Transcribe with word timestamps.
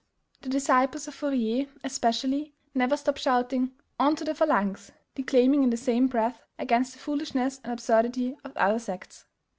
The 0.41 0.49
disciples 0.49 1.07
of 1.07 1.13
Fourier, 1.13 1.67
especially, 1.83 2.55
never 2.73 2.97
stop 2.97 3.17
shouting, 3.17 3.73
"ON 3.99 4.15
TO 4.15 4.23
THE 4.25 4.33
PHALANX!" 4.33 4.89
declaiming 5.13 5.61
in 5.61 5.69
the 5.69 5.77
same 5.77 6.07
breath 6.07 6.41
against 6.57 6.93
the 6.93 6.97
foolishness 6.99 7.61
and 7.63 7.71
absurdity 7.71 8.35
of 8.43 8.57
other 8.57 8.79
sects. 8.79 9.25